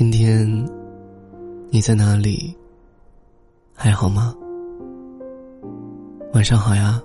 [0.00, 0.48] 今天
[1.68, 2.56] 你在哪里？
[3.74, 4.34] 还好吗？
[6.32, 6.98] 晚上好呀。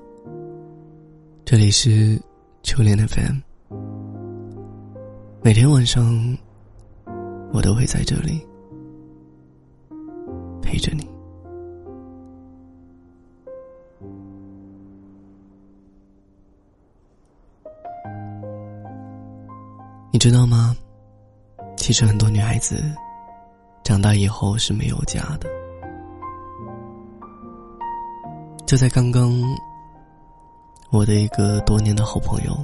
[1.44, 2.18] 这里是
[2.64, 3.40] 秋恋 FM。
[5.42, 6.38] 每天晚上，
[7.52, 8.40] 我都会在这里
[10.62, 11.06] 陪着你。
[20.14, 20.74] 你知道吗？
[21.76, 22.84] 其实很多女孩子
[23.84, 25.50] 长大以后是没有家的。
[28.66, 29.32] 就在刚刚，
[30.90, 32.58] 我的一个多年的好朋友，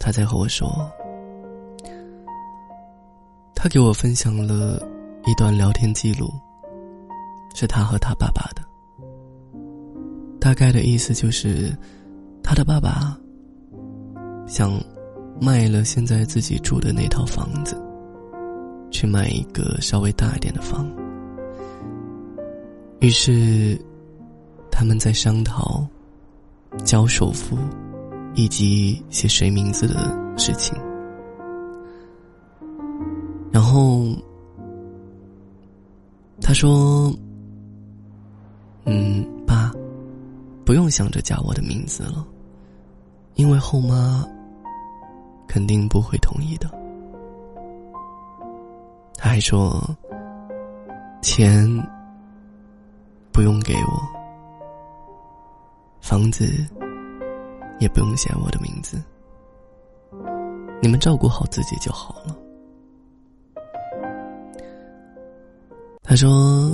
[0.00, 0.68] 他在和我说，
[3.54, 4.82] 他给我分享了
[5.24, 6.28] 一段聊天记录，
[7.54, 8.62] 是他和他爸爸的。
[10.40, 11.72] 大概的意思就是，
[12.42, 13.16] 他的爸爸
[14.48, 14.72] 想
[15.40, 17.76] 卖了现在自己住的那套房子。
[18.94, 20.86] 去买一个稍微大一点的房，
[23.00, 23.80] 于是
[24.70, 25.84] 他们在商讨
[26.84, 27.56] 交首付
[28.34, 30.78] 以及写谁名字的事情。
[33.50, 34.14] 然后
[36.38, 37.10] 他说
[38.84, 39.72] ：“嗯，爸，
[40.66, 42.26] 不用想着加我的名字了，
[43.36, 44.22] 因为后妈
[45.52, 46.66] 肯定不会同意的。”
[49.18, 49.78] 他还说
[51.20, 51.68] ：“钱
[53.30, 54.00] 不用给我，
[56.00, 56.46] 房子
[57.78, 58.98] 也不用写我的名字，
[60.80, 62.34] 你们照顾好自己就好了。”
[66.02, 66.72] 他说：“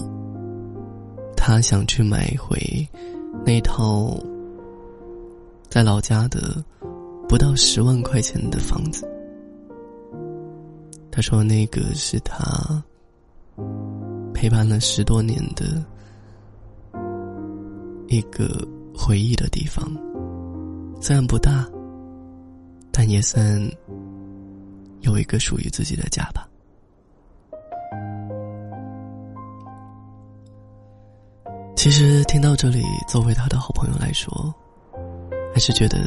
[1.37, 2.89] 他想去买回
[3.45, 4.17] 那套
[5.69, 6.65] 在老家的
[7.29, 9.07] 不到十万块钱的房子。”
[11.13, 12.83] 他说：“那个是他
[14.33, 15.85] 陪伴了十多年的
[18.07, 18.67] 一个
[18.97, 19.85] 回忆的地方，
[21.01, 21.69] 虽然不大，
[22.93, 23.45] 但也算
[25.01, 26.49] 有一个属于自己的家吧。”
[31.75, 34.55] 其实听到这里，作为他的好朋友来说，
[35.53, 35.99] 还是觉得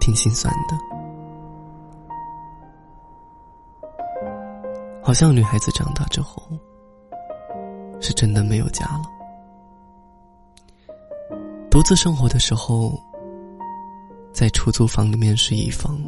[0.00, 0.76] 挺心酸的。
[5.02, 6.42] 好像女孩子长大之后，
[8.00, 9.04] 是真的没有家了。
[11.70, 13.00] 独自生活的时候，
[14.32, 15.98] 在出租房里面是一方，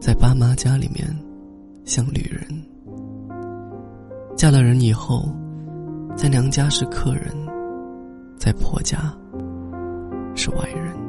[0.00, 1.06] 在爸妈家里面
[1.86, 2.46] 像旅人；
[4.36, 5.28] 嫁了人以后，
[6.14, 7.34] 在娘家是客人，
[8.38, 8.98] 在婆家
[10.34, 11.01] 是外人。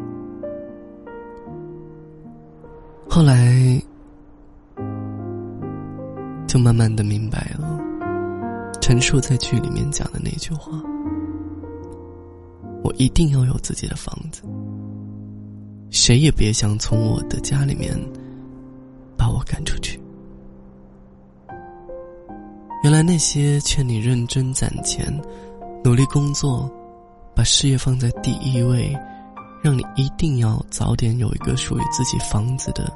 [3.13, 3.79] 后来。
[6.47, 7.79] 就慢慢的明白了，
[8.81, 10.71] 陈述在剧里面讲的那句话
[12.83, 14.41] ：“我一定要有自己的房子，
[15.91, 17.95] 谁也别想从我的家里面
[19.15, 19.99] 把我赶出去。”
[22.83, 25.05] 原来那些劝你认真攒钱、
[25.83, 26.67] 努力工作、
[27.35, 28.95] 把事业放在第一位，
[29.63, 32.91] 让你一定要早点有一个属于自己房子的。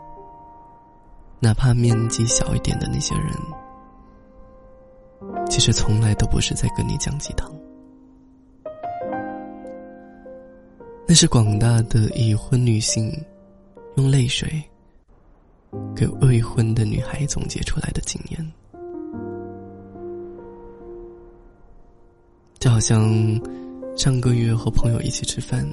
[1.40, 3.32] 哪怕面积小一点的那些人，
[5.48, 7.52] 其实从来都不是在跟你讲鸡汤，
[11.08, 13.14] 那是广大的已婚女性
[13.98, 14.62] 用泪水
[15.96, 18.52] 给未婚的女孩总结出来的经验。
[22.58, 23.40] 就好像
[23.96, 25.64] 上个月和朋友一起吃饭，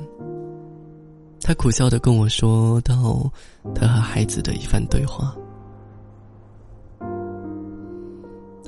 [1.41, 3.32] 他苦笑的跟我说到
[3.75, 5.34] 他和孩子的一番对话。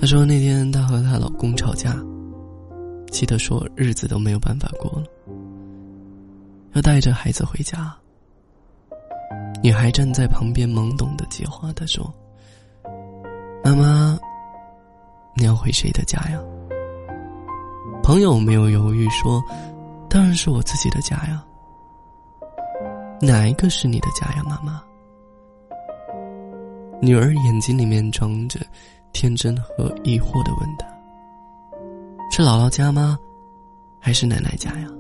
[0.07, 1.97] 她说那天她和她老公吵架，
[3.11, 5.07] 气得说日子都没有办法过了，
[6.75, 7.93] 要带着孩子回家。
[9.65, 12.09] 女孩站在旁边懵懂的接话，她说
[13.65, 14.17] ：“妈妈，
[15.35, 16.41] 你要回谁的家呀？”
[18.01, 19.43] 朋友没有犹豫说
[20.09, 21.45] ：“当然是我自己的家呀。”
[23.21, 24.81] 哪一个是你的家呀，妈妈？
[27.03, 28.61] 女儿眼睛里面装着。
[29.17, 30.87] 天真和疑惑的问他
[32.31, 33.19] ：“是姥姥家吗？
[33.99, 34.91] 还是奶奶家呀？”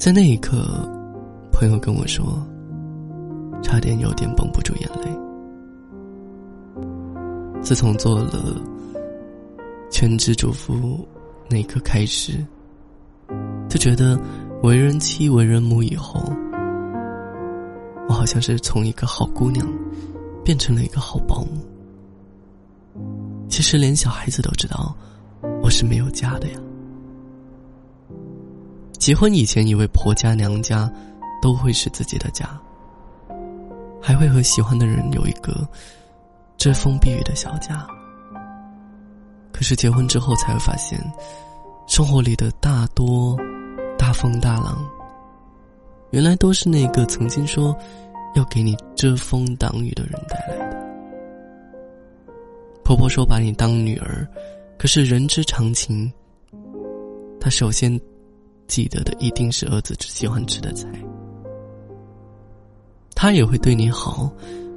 [0.00, 0.88] 在那一刻，
[1.52, 2.42] 朋友跟我说
[3.62, 5.14] ：“差点有点绷不住眼泪。”
[7.60, 8.56] 自从做了
[9.90, 11.06] 全职主妇
[11.46, 12.42] 那一刻开始，
[13.68, 14.18] 就觉得
[14.62, 16.22] 为人妻、为人母以后，
[18.08, 19.68] 我好像是从一个好姑娘。
[20.44, 21.64] 变成了一个好保姆。
[23.48, 24.94] 其实连小孩子都知道，
[25.62, 26.60] 我是没有家的呀。
[28.98, 30.90] 结婚以前，以为婆家娘家
[31.42, 32.48] 都会是自己的家，
[34.00, 35.66] 还会和喜欢的人有一个
[36.56, 37.86] 遮风避雨的小家。
[39.52, 40.98] 可是结婚之后，才会发现，
[41.86, 43.36] 生活里的大多
[43.98, 44.84] 大风大浪，
[46.10, 47.76] 原来都是那个曾经说
[48.34, 50.84] 要给你遮风挡雨的人带来的。
[52.84, 54.28] 婆婆说把你当女儿，
[54.78, 56.12] 可是人之常情，
[57.40, 57.98] 她首先
[58.66, 60.88] 记得的一定是儿子只喜欢吃的菜。
[63.14, 64.30] 她也会对你好，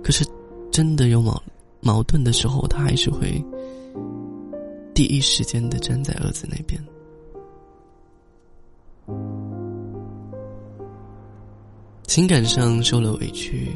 [0.03, 0.25] 可是
[0.71, 1.41] 真的有矛
[1.81, 3.43] 矛盾的时候，她还是会
[4.93, 6.81] 第一时间的站在儿子那边。
[12.07, 13.69] 情感上受了委屈，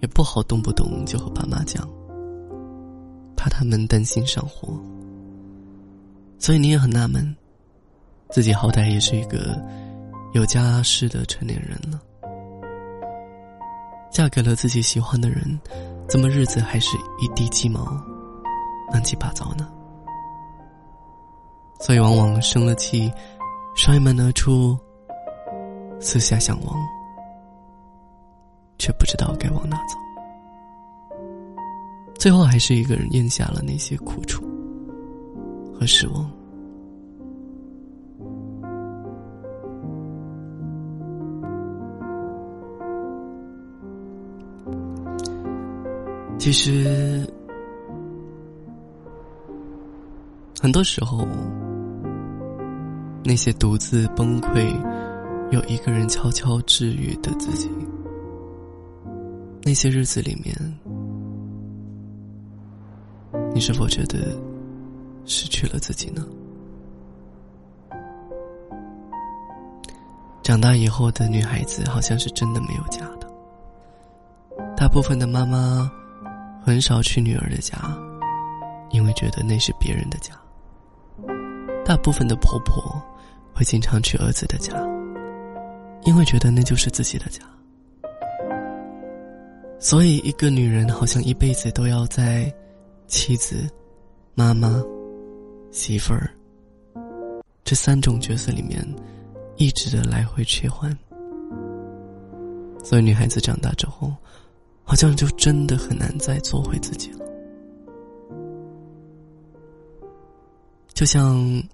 [0.00, 1.86] 也不好动不动就和爸妈讲。
[3.36, 4.80] 怕他们担心上火，
[6.38, 7.36] 所以你也很纳闷，
[8.30, 9.60] 自己好歹也是一个
[10.32, 12.00] 有家室的成年人了，
[14.10, 15.60] 嫁给了自己喜欢的人，
[16.08, 17.84] 怎么日子还是一地鸡毛，
[18.92, 19.68] 乱七八糟呢？
[21.80, 23.12] 所以往往生了气，
[23.74, 24.78] 摔门而出，
[26.00, 26.78] 四下相望，
[28.78, 29.98] 却不知道该往哪走。
[32.16, 34.42] 最后还是一个人咽下了那些苦楚
[35.78, 36.30] 和失望。
[46.38, 47.26] 其实，
[50.60, 51.26] 很多时候，
[53.24, 54.70] 那些独自崩溃，
[55.50, 57.70] 有一个人悄悄治愈的自己，
[59.64, 60.54] 那些日子里面。
[63.52, 64.36] 你是否觉得
[65.24, 66.26] 失去了自己呢？
[70.42, 73.32] 长大以后的女孩子好像是真的没有家的。
[74.76, 75.90] 大部分的妈妈
[76.62, 77.78] 很少去女儿的家，
[78.90, 80.34] 因为觉得那是别人的家。
[81.84, 83.00] 大部分的婆婆
[83.54, 84.74] 会经常去儿子的家，
[86.02, 87.40] 因为觉得那就是自己的家。
[89.84, 92.50] 所以，一个女人好像一辈子都要在。
[93.06, 93.68] 妻子、
[94.34, 94.82] 妈妈、
[95.70, 96.30] 媳妇儿，
[97.62, 98.82] 这三种角色里面，
[99.56, 100.90] 一直的来回切换。
[102.82, 104.10] 所以女孩子长大之后，
[104.84, 107.18] 好像就真的很难再做回自己了。
[110.94, 111.36] 就像《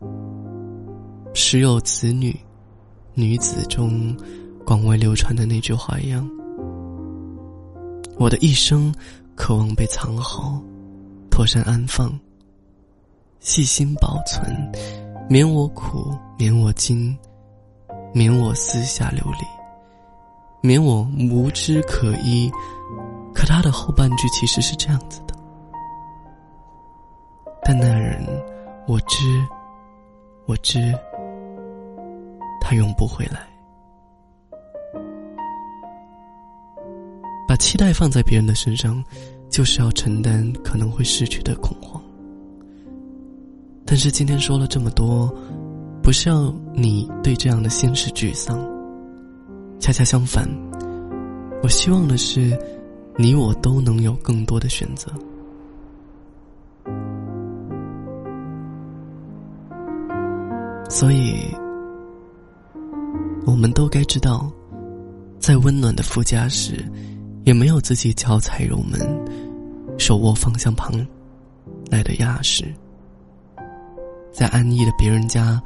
[1.33, 2.33] 时有子女》
[3.15, 4.15] 女子中
[4.67, 6.29] 广为流传的那句话一样
[8.21, 8.95] ：“我的一生
[9.35, 10.63] 渴望被藏好。”
[11.31, 12.13] 妥善安放，
[13.39, 14.71] 细心保存，
[15.27, 17.17] 免我苦，免我惊，
[18.13, 19.47] 免我私下流离，
[20.61, 22.53] 免我无知可依。
[23.33, 25.35] 可他的后半句其实是这样子的：
[27.65, 28.23] 但那人，
[28.87, 29.43] 我知，
[30.45, 30.93] 我知，
[32.61, 33.50] 他永不回来。
[37.61, 39.05] 期待放在别人的身上。
[39.51, 42.01] 就是要承担可能会失去的恐慌，
[43.85, 45.29] 但是今天说了这么多，
[46.01, 48.57] 不是要你对这样的现实沮丧，
[49.81, 50.49] 恰恰相反，
[51.65, 52.57] 我希望的是，
[53.17, 55.11] 你我都能有更多的选择。
[60.89, 61.43] 所以，
[63.47, 64.49] 我们都该知道，
[65.41, 66.85] 在温暖的副驾驶。
[67.45, 69.01] 也没有自己脚踩油门、
[69.99, 70.93] 手握方向盘
[71.91, 72.65] 来的踏实，
[74.31, 75.61] 在安逸的别人家，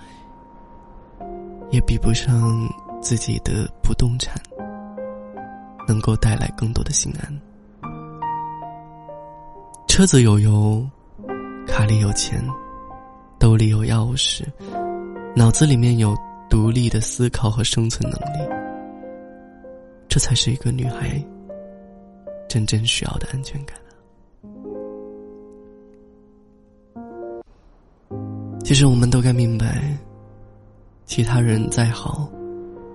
[1.71, 2.69] 也比不上
[3.03, 4.41] 自己的不动产
[5.87, 7.41] 能够带来更多的心安。
[9.89, 10.89] 车子有油，
[11.67, 12.43] 卡里有钱，
[13.39, 14.45] 兜里有钥匙，
[15.37, 16.17] 脑子里面有
[16.49, 18.49] 独立的思考和生存能力，
[20.09, 21.23] 这才是一个女孩。
[22.55, 23.77] 真正需要的安全感
[28.63, 29.99] 其实我们都该明白，
[31.05, 32.31] 其他人再好，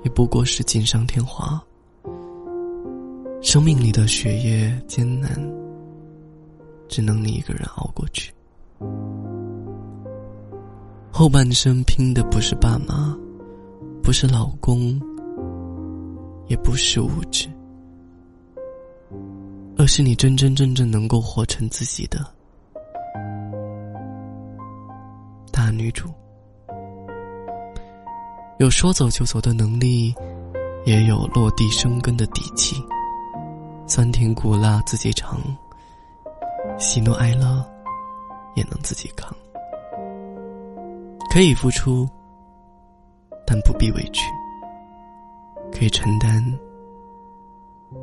[0.06, 1.62] 也不过是锦上添花。
[3.42, 5.30] 生命里的血液艰难，
[6.88, 8.34] 只能你一个人熬过去。
[11.12, 13.14] 后半生拼的不是爸妈，
[14.02, 14.98] 不是老公，
[16.48, 17.50] 也不是物质。
[19.80, 22.20] 而是你真真正正能够活成自己的
[25.54, 26.10] 大女主。
[28.58, 30.14] 有说走就走的能力，
[30.86, 32.76] 也有落地生根的底气。
[33.88, 35.40] 酸甜苦辣自己尝，
[36.78, 37.66] 喜怒哀乐
[38.58, 39.34] 也能自己扛。
[41.32, 42.06] 可以付出，
[43.48, 44.24] 但不必委屈；
[45.72, 46.44] 可以承担，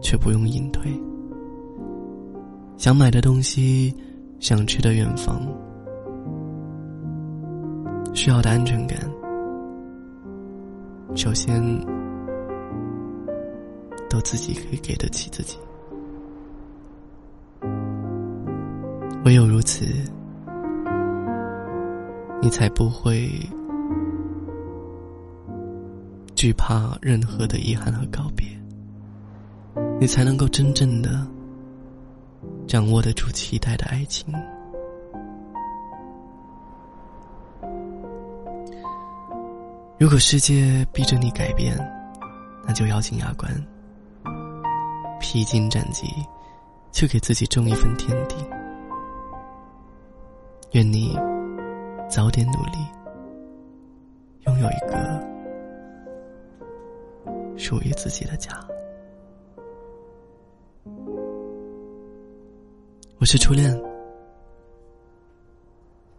[0.00, 0.90] 却不用隐退。
[2.76, 3.94] 想买的东西，
[4.38, 5.40] 想去的远方，
[8.14, 8.98] 需要的安全感，
[11.14, 11.60] 首先
[14.10, 15.58] 都自己可以给得起自己。
[19.24, 19.86] 唯有如此，
[22.40, 23.28] 你才不会
[26.36, 28.46] 惧怕任何的遗憾和告别，
[29.98, 31.26] 你才能够真正的
[32.66, 34.34] 掌握得住期待的爱情。
[39.98, 41.74] 如果世界逼着你改变，
[42.66, 43.50] 那就咬紧牙关，
[45.20, 46.06] 披荆斩棘，
[46.92, 48.36] 去给自己种一份天地。
[50.72, 51.16] 愿你
[52.10, 52.78] 早点努力，
[54.46, 55.24] 拥有一个
[57.56, 58.50] 属于自己的家。
[63.26, 63.76] 我是初恋，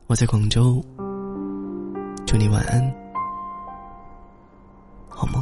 [0.08, 0.84] 我在广州，
[2.26, 2.94] 祝你晚安，
[5.08, 5.42] 好梦。